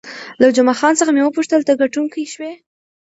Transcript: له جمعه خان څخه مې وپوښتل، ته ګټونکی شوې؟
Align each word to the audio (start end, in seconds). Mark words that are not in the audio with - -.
له 0.41 0.47
جمعه 0.55 0.75
خان 0.79 0.93
څخه 0.99 1.11
مې 1.13 1.21
وپوښتل، 1.25 1.61
ته 1.67 1.73
ګټونکی 1.81 2.23
شوې؟ 2.33 2.51